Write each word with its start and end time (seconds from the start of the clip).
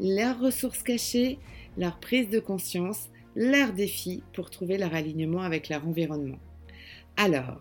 leurs 0.00 0.38
ressources 0.40 0.82
cachées, 0.82 1.38
leur 1.76 1.98
prise 2.00 2.28
de 2.28 2.40
conscience, 2.40 3.08
leurs 3.34 3.72
défis 3.72 4.22
pour 4.32 4.50
trouver 4.50 4.78
leur 4.78 4.94
alignement 4.94 5.42
avec 5.42 5.68
leur 5.68 5.86
environnement. 5.86 6.38
Alors, 7.16 7.60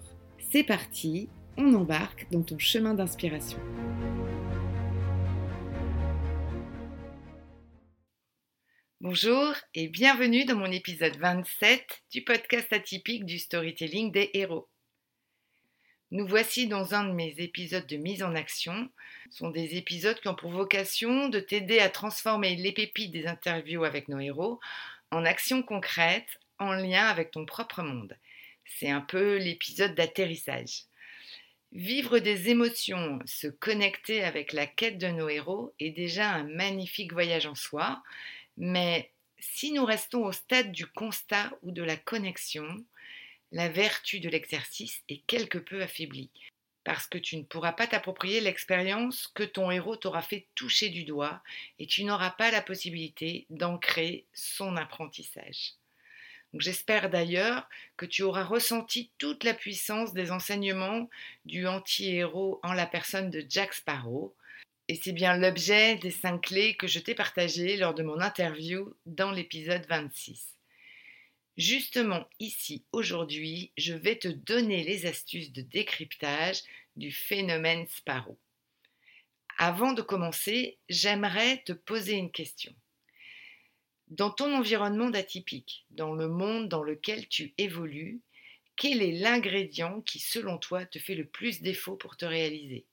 c'est 0.51 0.63
parti, 0.63 1.29
on 1.57 1.73
embarque 1.73 2.27
dans 2.31 2.43
ton 2.43 2.57
chemin 2.59 2.93
d'inspiration. 2.93 3.59
Bonjour 9.01 9.53
et 9.75 9.87
bienvenue 9.87 10.45
dans 10.45 10.55
mon 10.55 10.71
épisode 10.71 11.15
27 11.17 11.83
du 12.11 12.23
podcast 12.23 12.67
atypique 12.71 13.25
du 13.25 13.37
storytelling 13.37 14.11
des 14.11 14.31
héros. 14.33 14.67
Nous 16.11 16.27
voici 16.27 16.67
dans 16.67 16.93
un 16.93 17.05
de 17.05 17.13
mes 17.13 17.33
épisodes 17.39 17.87
de 17.87 17.97
mise 17.97 18.21
en 18.21 18.35
action. 18.35 18.89
Ce 19.31 19.39
sont 19.39 19.49
des 19.49 19.75
épisodes 19.75 20.19
qui 20.19 20.27
ont 20.27 20.35
pour 20.35 20.51
vocation 20.51 21.29
de 21.29 21.39
t'aider 21.39 21.79
à 21.79 21.89
transformer 21.89 22.55
les 22.55 22.71
pépites 22.71 23.11
des 23.11 23.25
interviews 23.25 23.83
avec 23.83 24.07
nos 24.07 24.19
héros 24.19 24.59
en 25.11 25.25
actions 25.25 25.63
concrètes 25.63 26.39
en 26.59 26.73
lien 26.73 27.05
avec 27.07 27.31
ton 27.31 27.45
propre 27.45 27.81
monde. 27.81 28.17
C'est 28.65 28.89
un 28.89 29.01
peu 29.01 29.37
l'épisode 29.37 29.95
d'atterrissage. 29.95 30.83
Vivre 31.71 32.19
des 32.19 32.49
émotions, 32.49 33.19
se 33.25 33.47
connecter 33.47 34.23
avec 34.23 34.53
la 34.53 34.67
quête 34.67 34.97
de 34.97 35.07
nos 35.07 35.27
héros 35.27 35.73
est 35.79 35.91
déjà 35.91 36.31
un 36.31 36.43
magnifique 36.43 37.13
voyage 37.13 37.47
en 37.47 37.55
soi, 37.55 38.01
mais 38.57 39.11
si 39.39 39.71
nous 39.71 39.85
restons 39.85 40.23
au 40.23 40.31
stade 40.31 40.71
du 40.71 40.85
constat 40.85 41.51
ou 41.63 41.71
de 41.71 41.83
la 41.83 41.97
connexion, 41.97 42.85
la 43.55 43.69
vertu 43.69 44.19
de 44.19 44.27
l'exercice 44.27 45.01
est 45.07 45.21
quelque 45.27 45.57
peu 45.57 45.81
affaiblie, 45.81 46.29
parce 46.83 47.07
que 47.07 47.17
tu 47.17 47.37
ne 47.37 47.43
pourras 47.43 47.71
pas 47.71 47.87
t'approprier 47.87 48.41
l'expérience 48.41 49.29
que 49.33 49.43
ton 49.43 49.71
héros 49.71 49.95
t'aura 49.95 50.21
fait 50.21 50.45
toucher 50.55 50.89
du 50.89 51.05
doigt, 51.05 51.41
et 51.79 51.87
tu 51.87 52.03
n'auras 52.03 52.31
pas 52.31 52.51
la 52.51 52.61
possibilité 52.61 53.45
d'ancrer 53.49 54.25
son 54.33 54.75
apprentissage. 54.75 55.75
J'espère 56.53 57.09
d'ailleurs 57.09 57.69
que 57.95 58.05
tu 58.05 58.23
auras 58.23 58.43
ressenti 58.43 59.09
toute 59.19 59.45
la 59.45 59.53
puissance 59.53 60.13
des 60.13 60.31
enseignements 60.31 61.09
du 61.45 61.65
anti-héros 61.65 62.59
en 62.61 62.73
la 62.73 62.85
personne 62.85 63.29
de 63.29 63.45
Jack 63.47 63.73
Sparrow, 63.73 64.35
et 64.89 64.99
c'est 65.01 65.13
bien 65.13 65.37
l'objet 65.37 65.95
des 65.95 66.11
cinq 66.11 66.41
clés 66.41 66.75
que 66.75 66.87
je 66.87 66.99
t'ai 66.99 67.15
partagées 67.15 67.77
lors 67.77 67.93
de 67.93 68.03
mon 68.03 68.19
interview 68.19 68.93
dans 69.05 69.31
l'épisode 69.31 69.85
26. 69.87 70.54
Justement, 71.57 72.27
ici, 72.39 72.83
aujourd'hui, 72.91 73.71
je 73.77 73.93
vais 73.93 74.17
te 74.17 74.27
donner 74.27 74.83
les 74.83 75.05
astuces 75.05 75.53
de 75.53 75.61
décryptage 75.61 76.61
du 76.97 77.11
phénomène 77.11 77.87
Sparrow. 77.87 78.37
Avant 79.57 79.93
de 79.93 80.01
commencer, 80.01 80.77
j'aimerais 80.89 81.63
te 81.63 81.71
poser 81.71 82.15
une 82.15 82.31
question. 82.31 82.75
Dans 84.09 84.31
ton 84.31 84.53
environnement 84.53 85.09
d'atypique, 85.09 85.85
dans 85.91 86.13
le 86.13 86.27
monde 86.27 86.67
dans 86.67 86.83
lequel 86.83 87.27
tu 87.29 87.53
évolues, 87.57 88.19
quel 88.75 89.01
est 89.01 89.13
l'ingrédient 89.13 90.01
qui, 90.01 90.19
selon 90.19 90.57
toi, 90.57 90.85
te 90.85 90.99
fait 90.99 91.15
le 91.15 91.25
plus 91.25 91.61
défaut 91.61 91.95
pour 91.95 92.17
te 92.17 92.25
réaliser? 92.25 92.85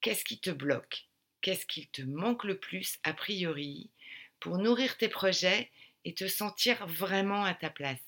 Qu'est-ce 0.00 0.24
qui 0.24 0.38
te 0.38 0.50
bloque? 0.50 1.08
Qu'est-ce 1.40 1.66
qui 1.66 1.88
te 1.88 2.02
manque 2.02 2.44
le 2.44 2.56
plus, 2.56 3.00
a 3.02 3.12
priori, 3.12 3.90
pour 4.38 4.58
nourrir 4.58 4.96
tes 4.96 5.08
projets 5.08 5.72
et 6.04 6.14
te 6.14 6.26
sentir 6.28 6.86
vraiment 6.86 7.44
à 7.44 7.54
ta 7.54 7.70
place. 7.70 7.98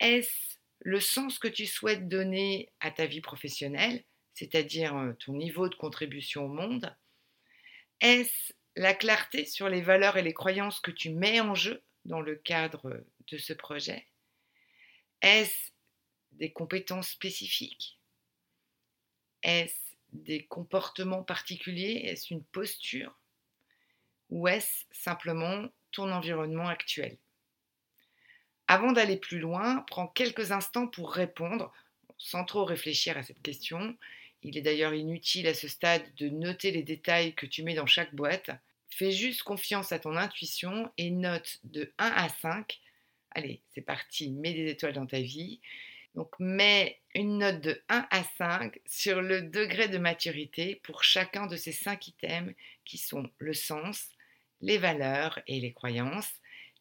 Est-ce 0.00 0.56
le 0.80 1.00
sens 1.00 1.38
que 1.38 1.48
tu 1.48 1.66
souhaites 1.66 2.08
donner 2.08 2.70
à 2.80 2.90
ta 2.90 3.06
vie 3.06 3.20
professionnelle, 3.20 4.04
c'est-à-dire 4.34 4.96
euh, 4.96 5.12
ton 5.14 5.34
niveau 5.34 5.68
de 5.68 5.74
contribution 5.74 6.44
au 6.44 6.48
monde? 6.48 6.94
Est-ce 8.00 8.52
la 8.76 8.94
clarté 8.94 9.46
sur 9.46 9.68
les 9.68 9.80
valeurs 9.80 10.18
et 10.18 10.22
les 10.22 10.34
croyances 10.34 10.80
que 10.80 10.90
tu 10.90 11.10
mets 11.10 11.40
en 11.40 11.54
jeu 11.54 11.82
dans 12.04 12.20
le 12.20 12.36
cadre 12.36 13.04
de 13.28 13.38
ce 13.38 13.52
projet? 13.52 14.06
Est-ce 15.22 15.72
des 16.32 16.52
compétences 16.52 17.08
spécifiques? 17.08 17.98
Est-ce 19.42 19.96
des 20.12 20.44
comportements 20.46 21.22
particuliers? 21.22 22.02
Est-ce 22.04 22.34
une 22.34 22.44
posture? 22.44 23.18
Ou 24.28 24.48
est-ce 24.48 24.84
simplement 24.90 25.68
ton 25.96 26.12
environnement 26.12 26.68
actuel. 26.68 27.16
Avant 28.68 28.92
d'aller 28.92 29.16
plus 29.16 29.38
loin, 29.38 29.84
prends 29.88 30.08
quelques 30.08 30.52
instants 30.52 30.86
pour 30.86 31.10
répondre, 31.12 31.72
sans 32.18 32.44
trop 32.44 32.64
réfléchir 32.64 33.16
à 33.16 33.22
cette 33.22 33.40
question. 33.40 33.96
Il 34.42 34.58
est 34.58 34.62
d'ailleurs 34.62 34.92
inutile 34.92 35.46
à 35.46 35.54
ce 35.54 35.68
stade 35.68 36.02
de 36.16 36.28
noter 36.28 36.70
les 36.70 36.82
détails 36.82 37.34
que 37.34 37.46
tu 37.46 37.62
mets 37.62 37.74
dans 37.74 37.86
chaque 37.86 38.14
boîte. 38.14 38.50
Fais 38.90 39.10
juste 39.10 39.42
confiance 39.42 39.90
à 39.90 39.98
ton 39.98 40.16
intuition 40.16 40.90
et 40.98 41.10
note 41.10 41.60
de 41.64 41.92
1 41.98 42.06
à 42.06 42.28
5. 42.28 42.78
Allez, 43.30 43.62
c'est 43.74 43.80
parti, 43.80 44.30
mets 44.30 44.52
des 44.52 44.68
étoiles 44.68 44.92
dans 44.92 45.06
ta 45.06 45.20
vie. 45.20 45.60
Donc 46.14 46.30
mets 46.38 47.00
une 47.14 47.38
note 47.38 47.60
de 47.60 47.82
1 47.88 48.06
à 48.10 48.22
5 48.36 48.80
sur 48.84 49.22
le 49.22 49.42
degré 49.42 49.88
de 49.88 49.98
maturité 49.98 50.80
pour 50.82 51.04
chacun 51.04 51.46
de 51.46 51.56
ces 51.56 51.72
5 51.72 52.08
items 52.08 52.54
qui 52.84 52.98
sont 52.98 53.30
le 53.38 53.54
sens, 53.54 54.10
les 54.60 54.78
valeurs 54.78 55.40
et 55.46 55.60
les 55.60 55.72
croyances, 55.72 56.32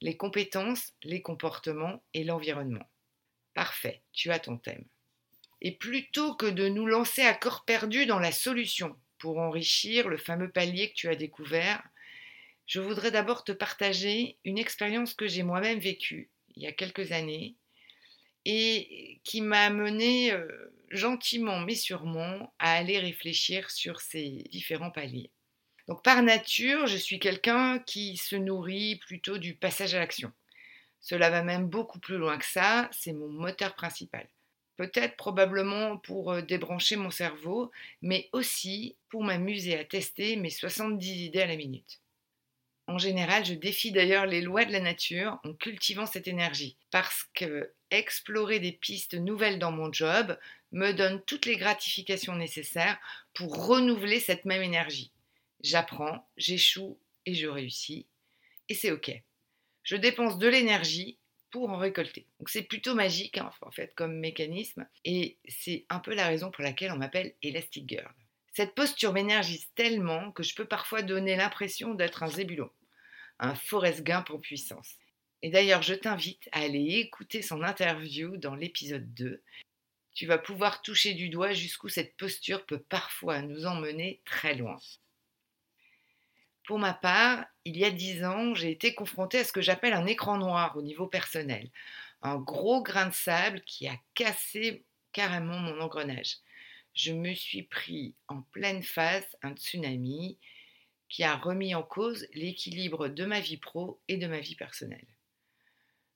les 0.01 0.17
compétences, 0.17 0.93
les 1.03 1.21
comportements 1.21 2.01
et 2.13 2.23
l'environnement. 2.23 2.89
Parfait, 3.53 4.01
tu 4.13 4.31
as 4.31 4.39
ton 4.39 4.57
thème. 4.57 4.85
Et 5.61 5.71
plutôt 5.71 6.35
que 6.35 6.45
de 6.45 6.67
nous 6.67 6.85
lancer 6.85 7.23
à 7.23 7.33
corps 7.33 7.65
perdu 7.65 8.05
dans 8.05 8.19
la 8.19 8.31
solution 8.31 8.95
pour 9.17 9.39
enrichir 9.39 10.09
le 10.09 10.17
fameux 10.17 10.51
palier 10.51 10.89
que 10.89 10.95
tu 10.95 11.09
as 11.09 11.15
découvert, 11.15 11.81
je 12.67 12.79
voudrais 12.79 13.11
d'abord 13.11 13.43
te 13.43 13.51
partager 13.51 14.37
une 14.43 14.57
expérience 14.57 15.13
que 15.13 15.27
j'ai 15.27 15.43
moi-même 15.43 15.79
vécue 15.79 16.29
il 16.55 16.63
y 16.63 16.67
a 16.67 16.71
quelques 16.71 17.11
années 17.11 17.55
et 18.45 19.19
qui 19.23 19.41
m'a 19.41 19.65
amené 19.65 20.31
euh, 20.31 20.47
gentiment 20.89 21.59
mais 21.59 21.75
sûrement 21.75 22.53
à 22.59 22.73
aller 22.73 22.99
réfléchir 22.99 23.71
sur 23.71 24.01
ces 24.01 24.43
différents 24.51 24.91
paliers. 24.91 25.31
Donc 25.87 26.03
par 26.03 26.23
nature, 26.23 26.87
je 26.87 26.97
suis 26.97 27.19
quelqu'un 27.19 27.79
qui 27.79 28.17
se 28.17 28.35
nourrit 28.35 28.95
plutôt 28.97 29.37
du 29.37 29.55
passage 29.55 29.93
à 29.93 29.99
l'action. 29.99 30.31
Cela 30.99 31.29
va 31.29 31.43
même 31.43 31.67
beaucoup 31.67 31.99
plus 31.99 32.17
loin 32.17 32.37
que 32.37 32.45
ça, 32.45 32.89
c'est 32.91 33.13
mon 33.13 33.29
moteur 33.29 33.75
principal. 33.75 34.27
Peut-être 34.77 35.15
probablement 35.15 35.97
pour 35.97 36.33
euh, 36.33 36.41
débrancher 36.41 36.95
mon 36.95 37.11
cerveau, 37.11 37.71
mais 38.01 38.29
aussi 38.33 38.97
pour 39.09 39.23
m'amuser 39.23 39.77
à 39.77 39.85
tester 39.85 40.35
mes 40.35 40.49
70 40.49 41.25
idées 41.25 41.43
à 41.43 41.45
la 41.45 41.55
minute. 41.55 42.01
En 42.87 42.97
général, 42.97 43.45
je 43.45 43.53
défie 43.53 43.91
d'ailleurs 43.91 44.25
les 44.25 44.41
lois 44.41 44.65
de 44.65 44.71
la 44.71 44.79
nature 44.79 45.39
en 45.43 45.53
cultivant 45.53 46.05
cette 46.05 46.27
énergie, 46.27 46.77
parce 46.91 47.25
que 47.33 47.71
explorer 47.89 48.59
des 48.59 48.73
pistes 48.73 49.15
nouvelles 49.15 49.59
dans 49.59 49.71
mon 49.71 49.91
job 49.91 50.37
me 50.71 50.91
donne 50.91 51.21
toutes 51.25 51.45
les 51.45 51.57
gratifications 51.57 52.35
nécessaires 52.35 52.99
pour 53.33 53.67
renouveler 53.67 54.19
cette 54.19 54.45
même 54.45 54.61
énergie. 54.61 55.11
J'apprends, 55.65 56.29
j'échoue 56.37 56.99
et 57.25 57.33
je 57.33 57.47
réussis. 57.47 58.05
Et 58.69 58.75
c'est 58.75 58.91
OK. 58.91 59.11
Je 59.81 59.95
dépense 59.95 60.37
de 60.37 60.47
l'énergie 60.47 61.17
pour 61.49 61.71
en 61.71 61.77
récolter. 61.77 62.27
Donc 62.37 62.49
c'est 62.49 62.61
plutôt 62.61 62.93
magique 62.93 63.39
hein, 63.39 63.51
en 63.61 63.71
fait 63.71 63.95
comme 63.95 64.19
mécanisme 64.19 64.87
et 65.05 65.39
c'est 65.47 65.87
un 65.89 65.97
peu 65.97 66.13
la 66.13 66.27
raison 66.27 66.51
pour 66.51 66.63
laquelle 66.63 66.91
on 66.91 66.97
m'appelle 66.97 67.33
Elastic 67.41 67.89
Girl. 67.89 68.13
Cette 68.53 68.75
posture 68.75 69.11
m'énergise 69.11 69.67
tellement 69.73 70.31
que 70.33 70.43
je 70.43 70.53
peux 70.53 70.65
parfois 70.67 71.01
donner 71.01 71.35
l'impression 71.35 71.95
d'être 71.95 72.21
un 72.21 72.29
zébulon, 72.29 72.69
un 73.39 73.55
Forrest 73.55 74.03
Gump 74.03 74.29
en 74.29 74.37
puissance. 74.37 74.99
Et 75.41 75.49
d'ailleurs, 75.49 75.81
je 75.81 75.95
t'invite 75.95 76.47
à 76.51 76.59
aller 76.59 76.99
écouter 76.99 77.41
son 77.41 77.63
interview 77.63 78.37
dans 78.37 78.53
l'épisode 78.53 79.11
2. 79.15 79.41
Tu 80.13 80.27
vas 80.27 80.37
pouvoir 80.37 80.83
toucher 80.83 81.15
du 81.15 81.29
doigt 81.29 81.53
jusqu'où 81.53 81.89
cette 81.89 82.15
posture 82.17 82.67
peut 82.67 82.83
parfois 82.87 83.41
nous 83.41 83.65
emmener 83.65 84.21
très 84.25 84.53
loin. 84.53 84.77
Pour 86.65 86.79
ma 86.79 86.93
part, 86.93 87.45
il 87.63 87.77
y 87.77 87.85
a 87.85 87.91
dix 87.91 88.23
ans, 88.23 88.55
j'ai 88.55 88.71
été 88.71 88.95
confrontée 88.95 89.39
à 89.39 89.43
ce 89.43 89.51
que 89.51 89.61
j'appelle 89.61 89.93
un 89.93 90.07
écran 90.07 90.37
noir 90.37 90.75
au 90.75 90.81
niveau 90.81 91.07
personnel. 91.07 91.69
Un 92.21 92.37
gros 92.37 92.81
grain 92.81 93.07
de 93.07 93.13
sable 93.13 93.61
qui 93.61 93.87
a 93.87 93.95
cassé 94.15 94.83
carrément 95.11 95.59
mon 95.59 95.79
engrenage. 95.79 96.37
Je 96.95 97.11
me 97.11 97.33
suis 97.33 97.63
pris 97.63 98.15
en 98.27 98.41
pleine 98.41 98.81
face 98.81 99.35
un 99.43 99.53
tsunami 99.53 100.39
qui 101.07 101.23
a 101.23 101.35
remis 101.35 101.75
en 101.75 101.83
cause 101.83 102.27
l'équilibre 102.33 103.09
de 103.09 103.25
ma 103.25 103.41
vie 103.41 103.57
pro 103.57 104.01
et 104.07 104.17
de 104.17 104.27
ma 104.27 104.39
vie 104.39 104.55
personnelle. 104.55 105.07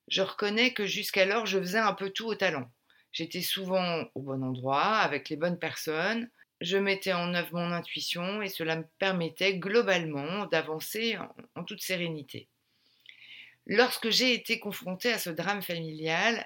Je 0.07 0.24
reconnais 0.24 0.74
que 0.74 0.88
jusqu'alors 0.88 1.45
je 1.45 1.60
faisais 1.60 1.78
un 1.78 1.94
peu 1.94 2.10
tout 2.10 2.25
au 2.25 2.36
talent. 2.36 2.72
J'étais 3.12 3.42
souvent 3.42 4.06
au 4.16 4.22
bon 4.22 4.44
endroit, 4.44 4.98
avec 4.98 5.30
les 5.30 5.36
bonnes 5.36 5.60
personnes, 5.60 6.30
je 6.62 6.78
mettais 6.78 7.14
en 7.14 7.34
œuvre 7.34 7.54
mon 7.54 7.72
intuition 7.72 8.42
et 8.42 8.50
cela 8.50 8.76
me 8.76 8.86
permettait 8.98 9.58
globalement 9.58 10.46
d'avancer 10.46 11.18
en, 11.56 11.64
toute 11.64 11.82
sérénité. 11.82 12.48
Lorsque 13.66 14.10
j'ai 14.10 14.34
été 14.34 14.60
confrontée 14.60 15.12
à 15.12 15.20
ce 15.20 15.30
drame 15.30 15.62
familial, 15.62 16.46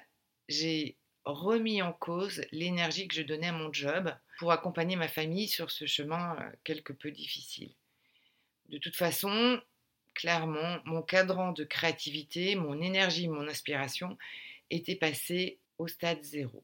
j'ai 0.49 0.97
remis 1.25 1.81
en 1.81 1.93
cause 1.93 2.45
l'énergie 2.51 3.07
que 3.07 3.15
je 3.15 3.21
donnais 3.21 3.47
à 3.47 3.53
mon 3.53 3.71
job 3.71 4.13
pour 4.39 4.51
accompagner 4.51 4.95
ma 4.95 5.07
famille 5.07 5.47
sur 5.47 5.71
ce 5.71 5.85
chemin 5.85 6.35
euh, 6.39 6.51
quelque 6.63 6.91
peu 6.91 7.11
difficile. 7.11 7.73
De 8.67 8.77
toute 8.77 8.95
façon, 8.95 9.61
clairement, 10.13 10.79
mon 10.85 11.01
cadran 11.01 11.53
de 11.53 11.63
créativité, 11.63 12.55
mon 12.55 12.81
énergie, 12.81 13.27
mon 13.27 13.47
inspiration 13.47 14.17
était 14.69 14.95
passé 14.95 15.59
au 15.77 15.87
stade 15.87 16.23
zéro. 16.23 16.63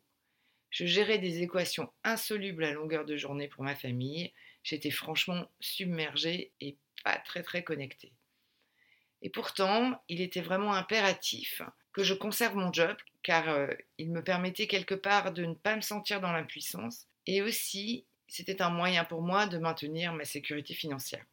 Je 0.69 0.85
gérais 0.85 1.17
des 1.17 1.41
équations 1.41 1.91
insolubles 2.03 2.63
à 2.63 2.71
longueur 2.71 3.05
de 3.05 3.17
journée 3.17 3.47
pour 3.47 3.63
ma 3.63 3.75
famille. 3.75 4.31
J'étais 4.63 4.91
franchement 4.91 5.49
submergée 5.59 6.51
et 6.61 6.77
pas 7.03 7.17
très 7.17 7.43
très 7.43 7.63
connectée. 7.63 8.13
Et 9.21 9.29
pourtant, 9.29 10.01
il 10.07 10.21
était 10.21 10.41
vraiment 10.41 10.73
impératif 10.73 11.61
que 11.91 12.03
je 12.03 12.13
conserve 12.13 12.55
mon 12.55 12.71
job 12.71 12.95
car 13.23 13.49
euh, 13.49 13.67
il 13.97 14.11
me 14.11 14.23
permettait 14.23 14.67
quelque 14.67 14.95
part 14.95 15.33
de 15.33 15.45
ne 15.45 15.55
pas 15.55 15.75
me 15.75 15.81
sentir 15.81 16.21
dans 16.21 16.31
l'impuissance 16.31 17.07
et 17.25 17.41
aussi 17.41 18.05
c'était 18.27 18.61
un 18.61 18.69
moyen 18.69 19.03
pour 19.03 19.21
moi 19.21 19.47
de 19.47 19.57
maintenir 19.57 20.13
ma 20.13 20.23
sécurité 20.23 20.73
financière. 20.73 21.25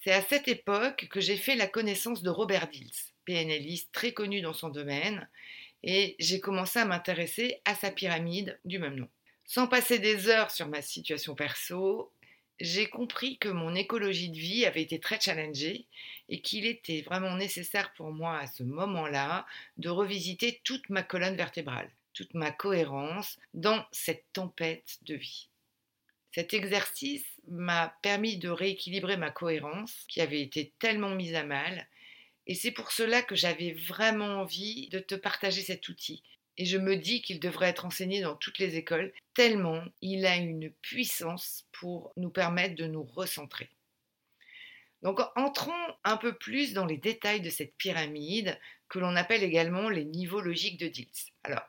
C'est 0.00 0.12
à 0.12 0.22
cette 0.22 0.48
époque 0.48 1.08
que 1.10 1.20
j'ai 1.20 1.36
fait 1.36 1.56
la 1.56 1.66
connaissance 1.66 2.22
de 2.22 2.30
Robert 2.30 2.68
Dills, 2.68 2.90
PNListe 3.24 3.90
très 3.92 4.12
connu 4.12 4.40
dans 4.40 4.52
son 4.52 4.68
domaine 4.68 5.28
et 5.82 6.16
j'ai 6.18 6.40
commencé 6.40 6.78
à 6.78 6.84
m'intéresser 6.84 7.60
à 7.64 7.74
sa 7.74 7.90
pyramide 7.90 8.58
du 8.64 8.78
même 8.78 8.96
nom. 8.96 9.08
Sans 9.44 9.66
passer 9.66 9.98
des 9.98 10.28
heures 10.28 10.50
sur 10.50 10.68
ma 10.68 10.82
situation 10.82 11.34
perso, 11.34 12.12
j'ai 12.60 12.88
compris 12.88 13.38
que 13.38 13.48
mon 13.48 13.74
écologie 13.74 14.30
de 14.30 14.36
vie 14.36 14.66
avait 14.66 14.82
été 14.82 14.98
très 14.98 15.20
challengée 15.20 15.86
et 16.28 16.40
qu'il 16.40 16.66
était 16.66 17.02
vraiment 17.02 17.36
nécessaire 17.36 17.92
pour 17.94 18.10
moi 18.10 18.38
à 18.38 18.46
ce 18.46 18.62
moment-là 18.62 19.46
de 19.76 19.88
revisiter 19.88 20.60
toute 20.64 20.90
ma 20.90 21.02
colonne 21.02 21.36
vertébrale, 21.36 21.90
toute 22.14 22.34
ma 22.34 22.50
cohérence 22.50 23.38
dans 23.54 23.84
cette 23.92 24.24
tempête 24.32 24.98
de 25.02 25.14
vie. 25.14 25.48
Cet 26.32 26.52
exercice 26.52 27.26
m'a 27.46 27.96
permis 28.02 28.36
de 28.36 28.50
rééquilibrer 28.50 29.16
ma 29.16 29.30
cohérence 29.30 30.04
qui 30.08 30.20
avait 30.20 30.42
été 30.42 30.72
tellement 30.78 31.14
mise 31.14 31.34
à 31.34 31.44
mal 31.44 31.86
et 32.48 32.54
c'est 32.54 32.72
pour 32.72 32.92
cela 32.92 33.22
que 33.22 33.36
j'avais 33.36 33.72
vraiment 33.72 34.40
envie 34.40 34.88
de 34.88 34.98
te 34.98 35.14
partager 35.14 35.60
cet 35.60 35.88
outil. 35.88 36.22
Et 36.56 36.64
je 36.64 36.78
me 36.78 36.96
dis 36.96 37.20
qu'il 37.22 37.38
devrait 37.38 37.68
être 37.68 37.84
enseigné 37.84 38.22
dans 38.22 38.34
toutes 38.34 38.58
les 38.58 38.76
écoles, 38.76 39.12
tellement 39.34 39.84
il 40.00 40.26
a 40.26 40.36
une 40.36 40.70
puissance 40.82 41.66
pour 41.72 42.12
nous 42.16 42.30
permettre 42.30 42.74
de 42.74 42.86
nous 42.86 43.04
recentrer. 43.04 43.70
Donc 45.02 45.20
entrons 45.36 45.72
un 46.02 46.16
peu 46.16 46.32
plus 46.32 46.72
dans 46.72 46.86
les 46.86 46.96
détails 46.96 47.42
de 47.42 47.50
cette 47.50 47.76
pyramide 47.76 48.58
que 48.88 48.98
l'on 48.98 49.14
appelle 49.14 49.44
également 49.44 49.90
les 49.90 50.06
niveaux 50.06 50.40
logiques 50.40 50.80
de 50.80 50.88
Dills. 50.88 51.32
Alors, 51.44 51.68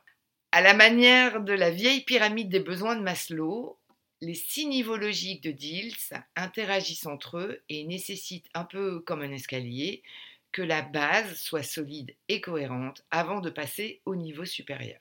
à 0.50 0.62
la 0.62 0.74
manière 0.74 1.42
de 1.42 1.52
la 1.52 1.70
vieille 1.70 2.04
pyramide 2.04 2.48
des 2.48 2.58
besoins 2.58 2.96
de 2.96 3.02
Maslow, 3.02 3.78
les 4.22 4.34
six 4.34 4.66
niveaux 4.66 4.96
logiques 4.96 5.44
de 5.44 5.52
Dills 5.52 5.94
interagissent 6.34 7.06
entre 7.06 7.38
eux 7.38 7.62
et 7.68 7.84
nécessitent 7.84 8.48
un 8.54 8.64
peu 8.64 9.00
comme 9.00 9.22
un 9.22 9.30
escalier 9.30 10.02
que 10.52 10.62
la 10.62 10.82
base 10.82 11.38
soit 11.38 11.62
solide 11.62 12.14
et 12.28 12.40
cohérente 12.40 13.04
avant 13.10 13.40
de 13.40 13.50
passer 13.50 14.00
au 14.04 14.16
niveau 14.16 14.44
supérieur. 14.44 15.00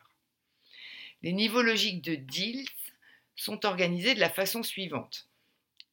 Les 1.21 1.33
niveaux 1.33 1.61
logiques 1.61 2.01
de 2.01 2.15
Dills 2.15 2.69
sont 3.35 3.65
organisés 3.65 4.15
de 4.15 4.19
la 4.19 4.29
façon 4.29 4.63
suivante. 4.63 5.27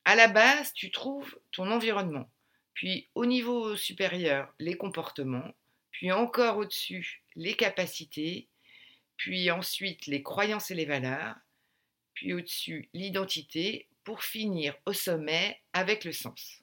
À 0.05 0.15
la 0.15 0.29
base, 0.29 0.73
tu 0.73 0.91
trouves 0.91 1.39
ton 1.53 1.71
environnement, 1.71 2.29
puis 2.75 3.09
au 3.15 3.27
niveau 3.27 3.77
supérieur, 3.77 4.53
les 4.59 4.77
comportements, 4.77 5.53
puis 5.91 6.13
encore 6.13 6.59
au-dessus, 6.59 7.23
les 7.35 7.55
capacités, 7.55 8.49
puis 9.17 9.51
ensuite 9.51 10.07
les 10.07 10.23
croyances 10.23 10.71
et 10.71 10.75
les 10.75 10.85
valeurs, 10.85 11.35
puis 12.15 12.33
au-dessus, 12.33 12.89
l'identité, 12.93 13.89
pour 14.05 14.23
finir 14.23 14.77
au 14.87 14.93
sommet 14.93 15.61
avec 15.73 16.05
le 16.05 16.13
sens. 16.13 16.63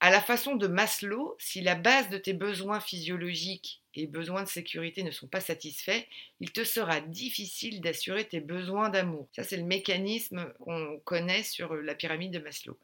À 0.00 0.10
la 0.10 0.20
façon 0.20 0.54
de 0.54 0.68
Maslow, 0.68 1.34
si 1.40 1.60
la 1.60 1.74
base 1.74 2.08
de 2.08 2.18
tes 2.18 2.32
besoins 2.32 2.78
physiologiques 2.78 3.82
et 3.94 4.06
besoins 4.06 4.44
de 4.44 4.48
sécurité 4.48 5.02
ne 5.02 5.10
sont 5.10 5.26
pas 5.26 5.40
satisfaits, 5.40 6.04
il 6.38 6.52
te 6.52 6.62
sera 6.62 7.00
difficile 7.00 7.80
d'assurer 7.80 8.24
tes 8.24 8.40
besoins 8.40 8.90
d'amour. 8.90 9.28
Ça, 9.32 9.42
c'est 9.42 9.56
le 9.56 9.64
mécanisme 9.64 10.52
qu'on 10.60 11.00
connaît 11.04 11.42
sur 11.42 11.74
la 11.74 11.96
pyramide 11.96 12.32
de 12.32 12.38
Maslow. 12.38 12.78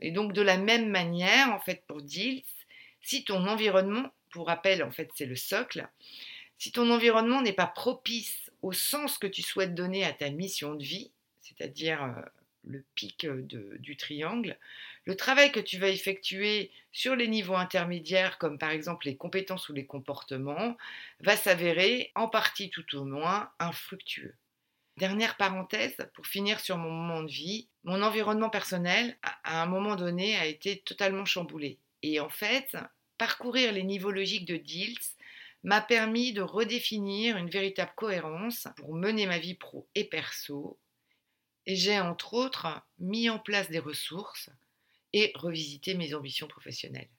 Et 0.00 0.10
donc, 0.10 0.32
de 0.32 0.42
la 0.42 0.56
même 0.56 0.88
manière, 0.88 1.52
en 1.52 1.60
fait, 1.60 1.84
pour 1.86 2.02
Dills, 2.02 2.42
si 3.02 3.24
ton 3.24 3.46
environnement, 3.46 4.12
pour 4.30 4.48
rappel, 4.48 4.82
en 4.82 4.90
fait, 4.90 5.10
c'est 5.14 5.26
le 5.26 5.36
socle, 5.36 5.88
si 6.58 6.72
ton 6.72 6.90
environnement 6.90 7.40
n'est 7.40 7.52
pas 7.52 7.66
propice 7.68 8.50
au 8.62 8.72
sens 8.72 9.18
que 9.18 9.28
tu 9.28 9.42
souhaites 9.42 9.74
donner 9.74 10.04
à 10.04 10.12
ta 10.12 10.28
mission 10.30 10.74
de 10.74 10.82
vie, 10.82 11.12
c'est-à-dire 11.40 12.02
euh, 12.02 12.22
le 12.68 12.84
pic 12.94 13.26
du 13.26 13.96
triangle, 13.96 14.58
le 15.04 15.16
travail 15.16 15.50
que 15.50 15.60
tu 15.60 15.78
vas 15.78 15.88
effectuer 15.88 16.70
sur 16.92 17.16
les 17.16 17.28
niveaux 17.28 17.54
intermédiaires, 17.54 18.38
comme 18.38 18.58
par 18.58 18.70
exemple 18.70 19.06
les 19.06 19.16
compétences 19.16 19.68
ou 19.68 19.72
les 19.72 19.86
comportements, 19.86 20.76
va 21.20 21.36
s'avérer, 21.36 22.12
en 22.14 22.28
partie 22.28 22.70
tout 22.70 22.96
au 22.96 23.04
moins, 23.04 23.50
infructueux. 23.58 24.34
Dernière 24.98 25.36
parenthèse, 25.36 25.96
pour 26.14 26.26
finir 26.26 26.60
sur 26.60 26.76
mon 26.76 26.90
moment 26.90 27.22
de 27.22 27.30
vie, 27.30 27.68
mon 27.84 28.02
environnement 28.02 28.50
personnel, 28.50 29.16
à 29.22 29.62
un 29.62 29.66
moment 29.66 29.96
donné, 29.96 30.36
a 30.36 30.46
été 30.46 30.80
totalement 30.80 31.24
chamboulé. 31.24 31.78
Et 32.02 32.20
en 32.20 32.28
fait, 32.28 32.76
parcourir 33.16 33.72
les 33.72 33.84
niveaux 33.84 34.10
logiques 34.10 34.44
de 34.44 34.56
Dills 34.56 34.98
m'a 35.62 35.80
permis 35.80 36.32
de 36.32 36.42
redéfinir 36.42 37.36
une 37.36 37.50
véritable 37.50 37.92
cohérence 37.96 38.68
pour 38.76 38.94
mener 38.94 39.26
ma 39.26 39.38
vie 39.38 39.54
pro 39.54 39.88
et 39.94 40.04
perso 40.04 40.78
et 41.68 41.76
j'ai 41.76 42.00
entre 42.00 42.32
autres 42.32 42.80
mis 42.98 43.28
en 43.28 43.38
place 43.38 43.68
des 43.68 43.78
ressources 43.78 44.48
et 45.12 45.32
revisité 45.34 45.94
mes 45.94 46.14
ambitions 46.14 46.48
professionnelles. 46.48 47.10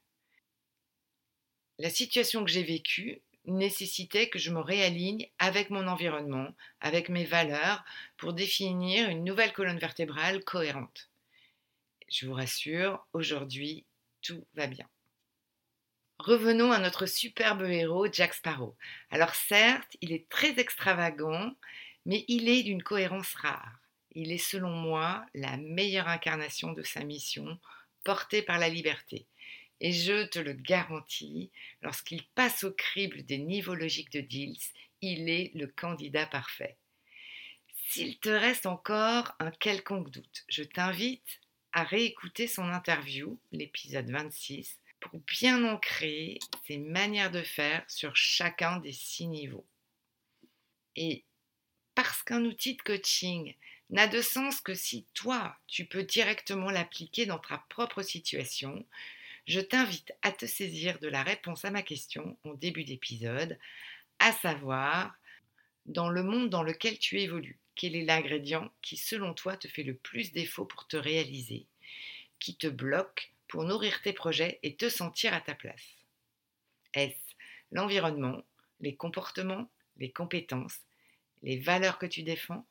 La 1.78 1.92
situation 1.92 2.44
que 2.44 2.50
j'ai 2.50 2.64
vécue 2.64 3.22
nécessitait 3.46 4.28
que 4.28 4.40
je 4.40 4.50
me 4.50 4.60
réaligne 4.60 5.30
avec 5.38 5.70
mon 5.70 5.88
environnement, 5.88 6.48
avec 6.82 7.10
mes 7.10 7.26
valeurs, 7.26 7.86
pour 8.18 8.34
définir 8.34 9.08
une 9.08 9.24
nouvelle 9.24 9.54
colonne 9.54 9.78
vertébrale 9.78 10.44
cohérente. 10.44 11.12
Je 12.10 12.26
vous 12.26 12.34
rassure, 12.34 13.06
aujourd'hui, 13.14 13.86
tout 14.24 14.44
va 14.56 14.66
bien. 14.66 14.90
Revenons 16.18 16.72
à 16.72 16.80
notre 16.80 17.06
superbe 17.06 17.62
héros, 17.62 18.12
Jack 18.12 18.34
Sparrow. 18.34 18.76
Alors 19.12 19.36
certes, 19.36 19.96
il 20.02 20.12
est 20.12 20.28
très 20.28 20.60
extravagant, 20.60 21.54
mais 22.08 22.26
il 22.28 22.50
est 22.50 22.64
d'une 22.64 22.82
cohérence 22.82 23.36
rare 23.36 23.80
il 24.12 24.32
est 24.32 24.38
selon 24.38 24.72
moi 24.72 25.26
la 25.34 25.58
meilleure 25.58 26.08
incarnation 26.08 26.74
de 26.74 26.84
sa 26.84 27.04
mission 27.04 27.60
portée 28.04 28.42
par 28.42 28.60
la 28.60 28.70
liberté. 28.70 29.28
Et 29.82 29.92
je 29.92 30.26
te 30.26 30.40
le 30.40 30.54
garantis, 30.54 31.52
lorsqu'il 31.82 32.26
passe 32.36 32.64
au 32.64 32.72
crible 32.72 33.24
des 33.24 33.38
niveaux 33.38 33.76
logiques 33.76 34.12
de 34.12 34.22
Dills, 34.22 34.60
il 35.02 35.30
est 35.30 35.52
le 35.56 35.68
candidat 35.68 36.26
parfait. 36.26 36.78
S'il 37.88 38.20
te 38.20 38.30
reste 38.30 38.66
encore 38.66 39.36
un 39.40 39.52
quelconque 39.52 40.12
doute, 40.12 40.44
je 40.50 40.64
t'invite 40.64 41.42
à 41.72 41.84
réécouter 41.84 42.48
son 42.48 42.70
interview, 42.70 43.40
l'épisode 43.52 44.10
26, 44.10 44.80
pour 45.00 45.20
bien 45.22 45.64
ancrer 45.64 46.40
ses 46.68 46.78
manières 46.78 47.32
de 47.32 47.42
faire 47.42 47.84
sur 47.90 48.16
chacun 48.16 48.80
des 48.80 48.92
six 48.92 49.28
niveaux. 49.28 49.66
Et 50.96 51.24
parce 51.96 52.22
qu'un 52.24 52.44
outil 52.44 52.76
de 52.76 52.82
coaching 52.82 53.56
n'a 53.90 54.08
de 54.08 54.22
sens 54.22 54.62
que 54.62 54.74
si 54.74 55.06
toi, 55.14 55.58
tu 55.68 55.86
peux 55.86 56.04
directement 56.04 56.70
l'appliquer 56.70 57.26
dans 57.26 57.40
ta 57.40 57.64
propre 57.70 58.02
situation. 58.02 58.86
Je 59.48 59.60
t'invite 59.60 60.14
à 60.22 60.32
te 60.32 60.46
saisir 60.46 61.00
de 61.00 61.08
la 61.08 61.24
réponse 61.24 61.66
à 61.66 61.72
ma 61.72 61.82
question 61.82 62.38
en 62.44 62.54
début 62.54 62.84
d'épisode, 62.84 63.58
à 64.20 64.32
savoir, 64.32 65.16
dans 65.86 66.10
le 66.10 66.22
monde 66.22 66.50
dans 66.50 66.62
lequel 66.62 67.00
tu 67.00 67.20
évolues, 67.20 67.58
quel 67.76 67.96
est 67.96 68.06
l'ingrédient 68.06 68.72
qui, 68.82 68.96
selon 68.96 69.34
toi, 69.34 69.58
te 69.58 69.68
fait 69.68 69.84
le 69.84 69.96
plus 69.96 70.32
défaut 70.32 70.66
pour 70.66 70.88
te 70.88 70.98
réaliser, 70.98 71.66
qui 72.40 72.56
te 72.56 72.68
bloque 72.68 73.34
pour 73.48 73.64
nourrir 73.64 74.02
tes 74.02 74.14
projets 74.14 74.60
et 74.62 74.76
te 74.76 74.88
sentir 74.88 75.34
à 75.34 75.42
ta 75.42 75.56
place? 75.56 75.96
Est-ce 76.94 77.36
l'environnement, 77.72 78.44
les 78.82 78.96
comportements, 78.96 79.70
les 79.98 80.12
compétences, 80.12 80.80
les 81.42 81.58
valeurs 81.58 81.98
que 81.98 82.06
tu 82.06 82.22
défends 82.22 82.66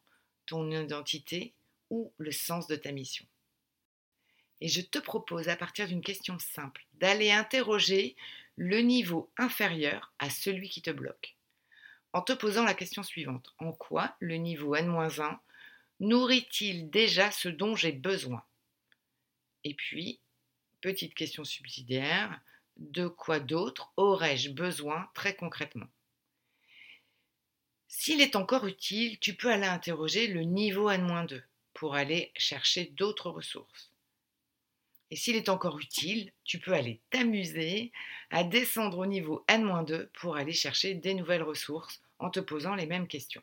ton 0.48 0.70
identité 0.70 1.54
ou 1.90 2.12
le 2.18 2.32
sens 2.32 2.66
de 2.66 2.76
ta 2.76 2.90
mission. 2.90 3.26
Et 4.60 4.68
je 4.68 4.80
te 4.80 4.98
propose 4.98 5.48
à 5.48 5.56
partir 5.56 5.86
d'une 5.86 6.02
question 6.02 6.38
simple 6.38 6.84
d'aller 6.94 7.30
interroger 7.30 8.16
le 8.56 8.80
niveau 8.80 9.30
inférieur 9.36 10.12
à 10.18 10.30
celui 10.30 10.68
qui 10.68 10.82
te 10.82 10.90
bloque. 10.90 11.36
En 12.12 12.22
te 12.22 12.32
posant 12.32 12.64
la 12.64 12.74
question 12.74 13.02
suivante. 13.02 13.54
En 13.58 13.72
quoi 13.72 14.16
le 14.18 14.34
niveau 14.36 14.74
N-1 14.74 15.38
nourrit-il 16.00 16.90
déjà 16.90 17.30
ce 17.30 17.48
dont 17.48 17.76
j'ai 17.76 17.92
besoin? 17.92 18.42
Et 19.64 19.74
puis, 19.74 20.20
petite 20.80 21.14
question 21.14 21.44
subsidiaire, 21.44 22.40
de 22.76 23.06
quoi 23.06 23.38
d'autre 23.38 23.92
aurais-je 23.96 24.50
besoin 24.50 25.08
très 25.14 25.36
concrètement? 25.36 25.88
S'il 27.90 28.20
est 28.20 28.36
encore 28.36 28.66
utile, 28.66 29.18
tu 29.18 29.34
peux 29.34 29.50
aller 29.50 29.66
interroger 29.66 30.26
le 30.26 30.42
niveau 30.42 30.90
N-2 30.90 31.42
pour 31.72 31.94
aller 31.94 32.30
chercher 32.36 32.84
d'autres 32.84 33.30
ressources. 33.30 33.92
Et 35.10 35.16
s'il 35.16 35.36
est 35.36 35.48
encore 35.48 35.78
utile, 35.78 36.30
tu 36.44 36.58
peux 36.58 36.74
aller 36.74 37.00
t'amuser 37.08 37.90
à 38.28 38.44
descendre 38.44 38.98
au 38.98 39.06
niveau 39.06 39.42
N-2 39.48 40.08
pour 40.20 40.36
aller 40.36 40.52
chercher 40.52 40.92
des 40.92 41.14
nouvelles 41.14 41.42
ressources 41.42 42.02
en 42.18 42.28
te 42.28 42.40
posant 42.40 42.74
les 42.74 42.84
mêmes 42.84 43.08
questions. 43.08 43.42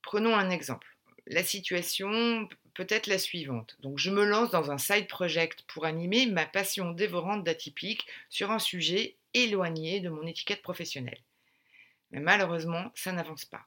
Prenons 0.00 0.34
un 0.34 0.48
exemple. 0.48 0.96
La 1.26 1.44
situation 1.44 2.48
peut 2.72 2.86
être 2.88 3.08
la 3.08 3.18
suivante. 3.18 3.76
Donc 3.80 3.98
je 3.98 4.10
me 4.10 4.24
lance 4.24 4.52
dans 4.52 4.70
un 4.70 4.78
side 4.78 5.06
project 5.06 5.64
pour 5.68 5.84
animer 5.84 6.24
ma 6.24 6.46
passion 6.46 6.92
dévorante 6.92 7.44
d'atypique 7.44 8.06
sur 8.30 8.50
un 8.50 8.58
sujet 8.58 9.16
éloigné 9.34 10.00
de 10.00 10.08
mon 10.08 10.26
étiquette 10.26 10.62
professionnelle. 10.62 11.20
Mais 12.10 12.20
malheureusement, 12.20 12.90
ça 12.94 13.12
n'avance 13.12 13.44
pas. 13.44 13.66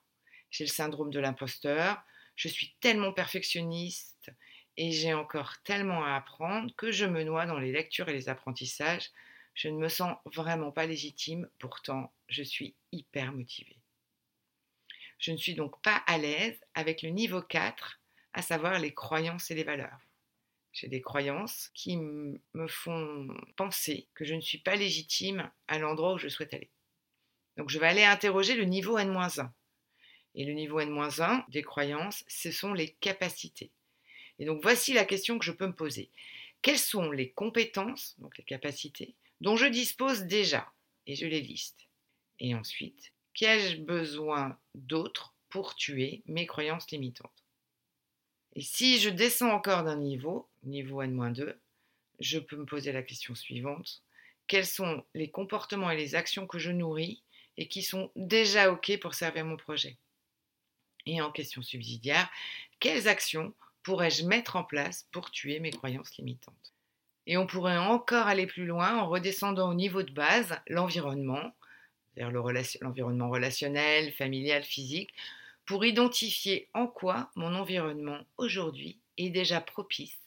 J'ai 0.49 0.65
le 0.65 0.69
syndrome 0.69 1.11
de 1.11 1.19
l'imposteur, 1.19 2.03
je 2.35 2.47
suis 2.47 2.75
tellement 2.79 3.13
perfectionniste 3.13 4.31
et 4.77 4.91
j'ai 4.91 5.13
encore 5.13 5.61
tellement 5.63 6.03
à 6.03 6.15
apprendre 6.15 6.73
que 6.75 6.91
je 6.91 7.05
me 7.05 7.23
noie 7.23 7.45
dans 7.45 7.59
les 7.59 7.71
lectures 7.71 8.09
et 8.09 8.13
les 8.13 8.29
apprentissages. 8.29 9.09
Je 9.53 9.67
ne 9.67 9.77
me 9.77 9.89
sens 9.89 10.17
vraiment 10.25 10.71
pas 10.71 10.85
légitime, 10.85 11.49
pourtant 11.59 12.13
je 12.29 12.41
suis 12.41 12.75
hyper 12.91 13.31
motivée. 13.33 13.77
Je 15.19 15.31
ne 15.31 15.37
suis 15.37 15.53
donc 15.53 15.81
pas 15.83 15.97
à 16.07 16.17
l'aise 16.17 16.59
avec 16.73 17.03
le 17.03 17.09
niveau 17.09 17.41
4, 17.41 18.01
à 18.33 18.41
savoir 18.41 18.79
les 18.79 18.93
croyances 18.93 19.51
et 19.51 19.55
les 19.55 19.63
valeurs. 19.63 19.99
J'ai 20.73 20.87
des 20.87 21.01
croyances 21.01 21.69
qui 21.73 21.97
me 21.97 22.67
font 22.67 23.27
penser 23.57 24.07
que 24.15 24.25
je 24.25 24.33
ne 24.33 24.41
suis 24.41 24.59
pas 24.59 24.75
légitime 24.75 25.51
à 25.67 25.79
l'endroit 25.79 26.13
où 26.13 26.17
je 26.17 26.29
souhaite 26.29 26.53
aller. 26.53 26.71
Donc 27.61 27.69
je 27.69 27.77
vais 27.77 27.85
aller 27.85 28.03
interroger 28.03 28.55
le 28.55 28.63
niveau 28.63 28.97
N-1. 28.97 29.47
Et 30.33 30.45
le 30.45 30.53
niveau 30.53 30.79
N-1 30.79 31.45
des 31.51 31.61
croyances, 31.61 32.25
ce 32.27 32.49
sont 32.49 32.73
les 32.73 32.89
capacités. 32.93 33.69
Et 34.39 34.45
donc 34.45 34.63
voici 34.63 34.93
la 34.93 35.05
question 35.05 35.37
que 35.37 35.45
je 35.45 35.51
peux 35.51 35.67
me 35.67 35.75
poser. 35.75 36.09
Quelles 36.63 36.79
sont 36.79 37.11
les 37.11 37.29
compétences, 37.29 38.15
donc 38.17 38.35
les 38.39 38.43
capacités, 38.43 39.13
dont 39.41 39.57
je 39.57 39.67
dispose 39.67 40.23
déjà? 40.23 40.73
Et 41.05 41.15
je 41.15 41.27
les 41.27 41.39
liste. 41.39 41.87
Et 42.39 42.55
ensuite, 42.55 43.13
qu'ai-je 43.35 43.77
besoin 43.77 44.57
d'autres 44.73 45.35
pour 45.49 45.75
tuer 45.75 46.23
mes 46.25 46.47
croyances 46.47 46.89
limitantes? 46.89 47.45
Et 48.55 48.61
si 48.61 48.97
je 48.97 49.11
descends 49.11 49.51
encore 49.51 49.83
d'un 49.83 49.97
niveau, 49.97 50.49
niveau 50.63 51.03
N-2, 51.03 51.53
je 52.19 52.39
peux 52.39 52.55
me 52.55 52.65
poser 52.65 52.91
la 52.91 53.03
question 53.03 53.35
suivante. 53.35 54.01
Quels 54.47 54.65
sont 54.65 55.05
les 55.13 55.29
comportements 55.29 55.91
et 55.91 55.95
les 55.95 56.15
actions 56.15 56.47
que 56.47 56.57
je 56.57 56.71
nourris 56.71 57.21
et 57.57 57.67
qui 57.67 57.83
sont 57.83 58.11
déjà 58.15 58.71
OK 58.71 58.97
pour 58.99 59.13
servir 59.13 59.45
mon 59.45 59.57
projet 59.57 59.97
Et 61.05 61.21
en 61.21 61.31
question 61.31 61.61
subsidiaire, 61.61 62.29
quelles 62.79 63.07
actions 63.07 63.53
pourrais-je 63.83 64.25
mettre 64.25 64.55
en 64.55 64.63
place 64.63 65.07
pour 65.11 65.31
tuer 65.31 65.59
mes 65.59 65.71
croyances 65.71 66.17
limitantes? 66.17 66.73
Et 67.27 67.37
on 67.37 67.47
pourrait 67.47 67.77
encore 67.77 68.27
aller 68.27 68.47
plus 68.47 68.65
loin 68.65 68.97
en 68.97 69.07
redescendant 69.07 69.69
au 69.69 69.73
niveau 69.73 70.03
de 70.03 70.11
base, 70.11 70.59
l'environnement, 70.67 71.53
vers 72.15 72.31
l'environnement 72.31 73.29
relationnel, 73.29 74.11
familial, 74.13 74.63
physique, 74.63 75.13
pour 75.65 75.85
identifier 75.85 76.67
en 76.73 76.87
quoi 76.87 77.31
mon 77.35 77.55
environnement 77.55 78.19
aujourd'hui 78.37 78.99
est 79.17 79.29
déjà 79.29 79.61
propice 79.61 80.17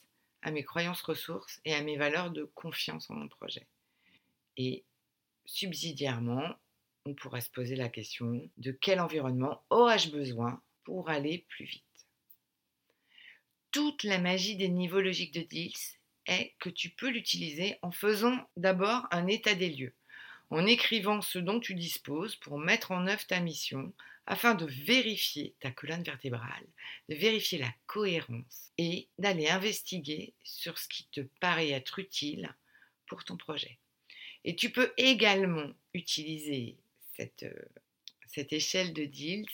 à 0.41 0.51
mes 0.51 0.63
croyances 0.63 1.01
ressources 1.01 1.59
et 1.65 1.73
à 1.73 1.81
mes 1.81 1.97
valeurs 1.97 2.31
de 2.31 2.45
confiance 2.55 3.09
en 3.09 3.15
mon 3.15 3.27
projet. 3.27 3.67
Et 4.57 4.83
subsidiairement, 5.45 6.55
on 7.05 7.13
pourrait 7.13 7.41
se 7.41 7.49
poser 7.49 7.75
la 7.75 7.89
question 7.89 8.49
de 8.57 8.71
quel 8.71 8.99
environnement 8.99 9.63
aurais-je 9.69 10.09
besoin 10.09 10.61
pour 10.83 11.09
aller 11.09 11.45
plus 11.49 11.65
vite? 11.65 11.83
Toute 13.71 14.03
la 14.03 14.19
magie 14.19 14.55
des 14.55 14.69
niveaux 14.69 15.01
logiques 15.01 15.33
de 15.33 15.41
Diels 15.41 15.71
est 16.25 16.53
que 16.59 16.69
tu 16.69 16.89
peux 16.89 17.09
l'utiliser 17.09 17.77
en 17.81 17.91
faisant 17.91 18.49
d'abord 18.57 19.07
un 19.11 19.27
état 19.27 19.53
des 19.53 19.69
lieux 19.69 19.93
en 20.49 20.65
écrivant 20.65 21.21
ce 21.21 21.39
dont 21.39 21.59
tu 21.59 21.73
disposes 21.73 22.35
pour 22.35 22.59
mettre 22.59 22.91
en 22.91 23.07
œuvre 23.07 23.25
ta 23.25 23.39
mission 23.39 23.93
afin 24.27 24.55
de 24.55 24.65
vérifier 24.65 25.55
ta 25.59 25.71
colonne 25.71 26.03
vertébrale, 26.03 26.65
de 27.09 27.15
vérifier 27.15 27.59
la 27.59 27.73
cohérence 27.85 28.71
et 28.77 29.07
d'aller 29.19 29.49
investiguer 29.49 30.33
sur 30.43 30.77
ce 30.77 30.87
qui 30.87 31.05
te 31.07 31.21
paraît 31.39 31.69
être 31.69 31.99
utile 31.99 32.55
pour 33.07 33.23
ton 33.23 33.37
projet. 33.37 33.77
Et 34.43 34.55
tu 34.55 34.71
peux 34.71 34.93
également 34.97 35.71
utiliser 35.93 36.77
cette, 37.15 37.43
euh, 37.43 37.65
cette 38.27 38.53
échelle 38.53 38.93
de 38.93 39.05
deals 39.05 39.49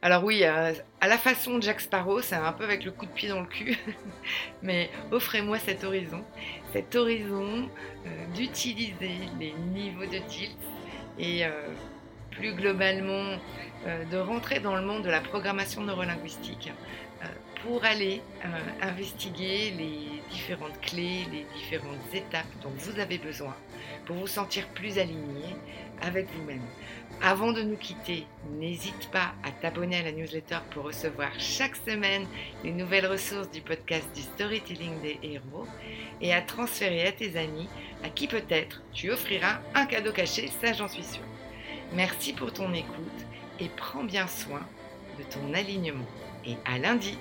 alors 0.02 0.22
oui, 0.22 0.42
euh, 0.44 0.74
à 1.00 1.08
la 1.08 1.16
façon 1.16 1.56
de 1.56 1.62
Jack 1.62 1.80
Sparrow, 1.80 2.20
c'est 2.20 2.34
un 2.34 2.52
peu 2.52 2.64
avec 2.64 2.84
le 2.84 2.90
coup 2.90 3.06
de 3.06 3.10
pied 3.10 3.30
dans 3.30 3.40
le 3.40 3.46
cul, 3.46 3.78
mais 4.62 4.90
offrez-moi 5.10 5.58
cet 5.58 5.82
horizon, 5.82 6.22
cet 6.74 6.94
horizon 6.94 7.70
euh, 8.06 8.26
d'utiliser 8.34 9.12
les 9.40 9.54
niveaux 9.72 10.04
de 10.04 10.18
tilt 10.28 10.58
et 11.18 11.46
euh, 11.46 11.50
plus 12.30 12.52
globalement 12.54 13.38
de 14.10 14.18
rentrer 14.18 14.60
dans 14.60 14.76
le 14.76 14.82
monde 14.82 15.04
de 15.04 15.10
la 15.10 15.20
programmation 15.20 15.82
neurolinguistique 15.82 16.70
pour 17.64 17.84
aller 17.84 18.20
investiguer 18.82 19.72
les 19.78 20.22
différentes 20.30 20.78
clés, 20.82 21.26
les 21.32 21.46
différentes 21.56 22.12
étapes 22.12 22.46
dont 22.62 22.72
vous 22.76 23.00
avez 23.00 23.18
besoin 23.18 23.54
pour 24.04 24.16
vous 24.16 24.26
sentir 24.26 24.66
plus 24.68 24.98
aligné 24.98 25.56
avec 26.02 26.26
vous-même. 26.34 26.62
Avant 27.22 27.52
de 27.52 27.62
nous 27.62 27.76
quitter, 27.76 28.26
n'hésite 28.58 29.08
pas 29.10 29.32
à 29.42 29.50
t'abonner 29.50 29.96
à 29.96 30.02
la 30.02 30.12
newsletter 30.12 30.58
pour 30.70 30.84
recevoir 30.84 31.30
chaque 31.38 31.76
semaine 31.76 32.26
les 32.64 32.72
nouvelles 32.72 33.06
ressources 33.06 33.50
du 33.50 33.62
podcast 33.62 34.06
du 34.14 34.22
storytelling 34.22 35.00
des 35.00 35.18
héros 35.22 35.66
et 36.20 36.34
à 36.34 36.42
transférer 36.42 37.06
à 37.06 37.12
tes 37.12 37.36
amis 37.38 37.68
à 38.02 38.10
qui 38.10 38.26
peut-être 38.26 38.82
tu 38.92 39.10
offriras 39.10 39.60
un 39.74 39.86
cadeau 39.86 40.12
caché, 40.12 40.48
ça 40.60 40.72
j'en 40.72 40.88
suis 40.88 41.04
sûre. 41.04 41.22
Merci 41.94 42.34
pour 42.34 42.52
ton 42.52 42.74
écoute 42.74 43.26
et 43.60 43.70
prends 43.70 44.04
bien 44.04 44.26
soin 44.26 44.60
de 45.18 45.22
ton 45.24 45.54
alignement. 45.54 46.04
Et 46.46 46.56
à 46.66 46.78
lundi 46.78 47.16